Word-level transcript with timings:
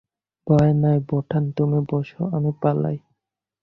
ভয় 0.47 0.71
নাই 0.73 0.97
বোঠান, 1.09 1.43
তুমি 1.57 1.79
বসো, 1.89 2.21
আমি 2.35 2.51
পালাই। 2.61 2.97